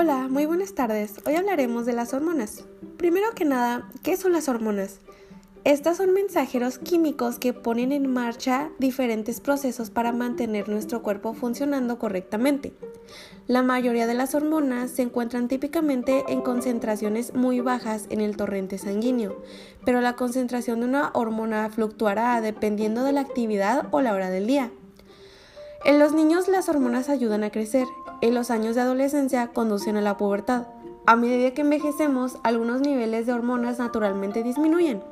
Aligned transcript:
Hola, 0.00 0.28
muy 0.28 0.46
buenas 0.46 0.76
tardes. 0.76 1.14
Hoy 1.26 1.34
hablaremos 1.34 1.84
de 1.84 1.92
las 1.92 2.14
hormonas. 2.14 2.62
Primero 2.98 3.32
que 3.34 3.44
nada, 3.44 3.90
¿qué 4.04 4.16
son 4.16 4.32
las 4.32 4.48
hormonas? 4.48 5.00
Estas 5.64 5.96
son 5.96 6.12
mensajeros 6.12 6.78
químicos 6.78 7.40
que 7.40 7.52
ponen 7.52 7.90
en 7.90 8.08
marcha 8.08 8.70
diferentes 8.78 9.40
procesos 9.40 9.90
para 9.90 10.12
mantener 10.12 10.68
nuestro 10.68 11.02
cuerpo 11.02 11.34
funcionando 11.34 11.98
correctamente. 11.98 12.74
La 13.48 13.64
mayoría 13.64 14.06
de 14.06 14.14
las 14.14 14.36
hormonas 14.36 14.92
se 14.92 15.02
encuentran 15.02 15.48
típicamente 15.48 16.24
en 16.28 16.42
concentraciones 16.42 17.34
muy 17.34 17.58
bajas 17.58 18.06
en 18.08 18.20
el 18.20 18.36
torrente 18.36 18.78
sanguíneo, 18.78 19.42
pero 19.84 20.00
la 20.00 20.14
concentración 20.14 20.78
de 20.78 20.86
una 20.86 21.10
hormona 21.12 21.70
fluctuará 21.70 22.40
dependiendo 22.40 23.02
de 23.02 23.14
la 23.14 23.22
actividad 23.22 23.88
o 23.90 24.00
la 24.00 24.14
hora 24.14 24.30
del 24.30 24.46
día. 24.46 24.70
En 25.84 25.98
los 25.98 26.12
niños 26.12 26.46
las 26.46 26.68
hormonas 26.68 27.08
ayudan 27.08 27.42
a 27.42 27.50
crecer 27.50 27.88
en 28.20 28.34
los 28.34 28.50
años 28.50 28.74
de 28.74 28.82
adolescencia 28.82 29.48
conducen 29.48 29.96
a 29.96 30.00
la 30.00 30.16
pubertad. 30.16 30.66
A 31.06 31.16
medida 31.16 31.52
que 31.52 31.62
envejecemos, 31.62 32.38
algunos 32.42 32.80
niveles 32.80 33.26
de 33.26 33.32
hormonas 33.32 33.78
naturalmente 33.78 34.42
disminuyen. 34.42 35.02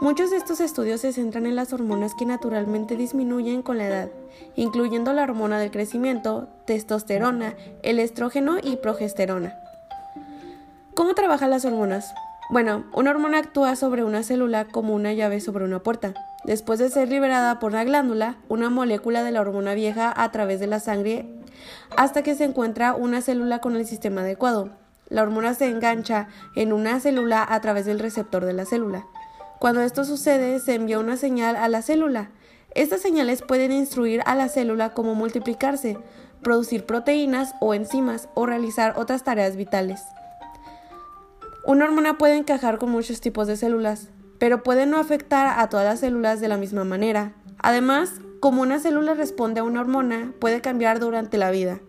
Muchos 0.00 0.30
de 0.30 0.36
estos 0.36 0.60
estudios 0.60 1.00
se 1.00 1.12
centran 1.12 1.46
en 1.46 1.56
las 1.56 1.72
hormonas 1.72 2.14
que 2.14 2.24
naturalmente 2.24 2.96
disminuyen 2.96 3.62
con 3.62 3.78
la 3.78 3.88
edad, 3.88 4.10
incluyendo 4.54 5.12
la 5.12 5.24
hormona 5.24 5.58
del 5.58 5.72
crecimiento, 5.72 6.48
testosterona, 6.66 7.56
el 7.82 7.98
estrógeno 7.98 8.58
y 8.62 8.76
progesterona. 8.76 9.54
¿Cómo 10.94 11.14
trabajan 11.14 11.50
las 11.50 11.64
hormonas? 11.64 12.14
Bueno, 12.50 12.84
una 12.94 13.10
hormona 13.10 13.38
actúa 13.38 13.74
sobre 13.76 14.04
una 14.04 14.22
célula 14.22 14.66
como 14.66 14.94
una 14.94 15.12
llave 15.12 15.40
sobre 15.40 15.64
una 15.64 15.80
puerta. 15.80 16.14
Después 16.44 16.78
de 16.78 16.90
ser 16.90 17.08
liberada 17.08 17.58
por 17.58 17.72
la 17.72 17.84
glándula, 17.84 18.36
una 18.48 18.70
molécula 18.70 19.24
de 19.24 19.32
la 19.32 19.40
hormona 19.40 19.74
viaja 19.74 20.12
a 20.16 20.30
través 20.30 20.60
de 20.60 20.66
la 20.68 20.80
sangre 20.80 21.37
hasta 21.96 22.22
que 22.22 22.34
se 22.34 22.44
encuentra 22.44 22.94
una 22.94 23.22
célula 23.22 23.60
con 23.60 23.76
el 23.76 23.86
sistema 23.86 24.22
adecuado. 24.22 24.70
La 25.08 25.22
hormona 25.22 25.54
se 25.54 25.66
engancha 25.68 26.28
en 26.54 26.72
una 26.72 27.00
célula 27.00 27.46
a 27.48 27.60
través 27.60 27.86
del 27.86 27.98
receptor 27.98 28.44
de 28.44 28.52
la 28.52 28.64
célula. 28.64 29.06
Cuando 29.58 29.80
esto 29.80 30.04
sucede, 30.04 30.60
se 30.60 30.74
envía 30.74 30.98
una 30.98 31.16
señal 31.16 31.56
a 31.56 31.68
la 31.68 31.82
célula. 31.82 32.30
Estas 32.74 33.00
señales 33.00 33.42
pueden 33.42 33.72
instruir 33.72 34.22
a 34.26 34.34
la 34.34 34.48
célula 34.48 34.92
cómo 34.92 35.14
multiplicarse, 35.14 35.98
producir 36.42 36.84
proteínas 36.84 37.54
o 37.60 37.74
enzimas 37.74 38.28
o 38.34 38.46
realizar 38.46 38.94
otras 38.96 39.24
tareas 39.24 39.56
vitales. 39.56 40.00
Una 41.64 41.86
hormona 41.86 42.18
puede 42.18 42.36
encajar 42.36 42.78
con 42.78 42.90
muchos 42.90 43.20
tipos 43.20 43.46
de 43.46 43.56
células, 43.56 44.10
pero 44.38 44.62
puede 44.62 44.86
no 44.86 44.98
afectar 44.98 45.58
a 45.58 45.68
todas 45.68 45.86
las 45.86 46.00
células 46.00 46.40
de 46.40 46.48
la 46.48 46.56
misma 46.56 46.84
manera. 46.84 47.32
Además, 47.58 48.12
como 48.40 48.62
una 48.62 48.78
célula 48.78 49.14
responde 49.14 49.60
a 49.60 49.64
una 49.64 49.80
hormona, 49.80 50.32
puede 50.38 50.60
cambiar 50.60 51.00
durante 51.00 51.38
la 51.38 51.50
vida. 51.50 51.80